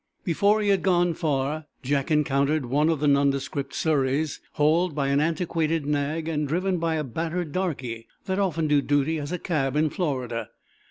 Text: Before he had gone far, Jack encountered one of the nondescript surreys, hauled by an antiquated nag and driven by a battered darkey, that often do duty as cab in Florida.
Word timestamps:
Before 0.23 0.61
he 0.61 0.69
had 0.69 0.81
gone 0.81 1.13
far, 1.13 1.65
Jack 1.83 2.09
encountered 2.09 2.65
one 2.65 2.89
of 2.89 2.99
the 3.01 3.07
nondescript 3.07 3.75
surreys, 3.75 4.41
hauled 4.53 4.95
by 4.95 5.09
an 5.09 5.19
antiquated 5.19 5.85
nag 5.85 6.27
and 6.27 6.47
driven 6.47 6.79
by 6.79 6.95
a 6.95 7.03
battered 7.03 7.51
darkey, 7.51 8.07
that 8.25 8.39
often 8.39 8.67
do 8.67 8.81
duty 8.81 9.19
as 9.19 9.31
cab 9.43 9.75
in 9.75 9.91
Florida. 9.91 10.49